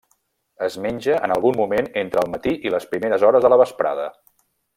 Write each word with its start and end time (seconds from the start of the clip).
Es 0.67 0.77
menja 0.85 1.17
en 1.27 1.33
algun 1.35 1.59
moment 1.59 1.89
entre 2.03 2.23
el 2.25 2.33
matí 2.37 2.55
i 2.69 2.73
les 2.77 2.89
primeres 2.95 3.27
hores 3.29 3.47
de 3.47 3.53
la 3.55 3.61
vesprada. 3.65 4.09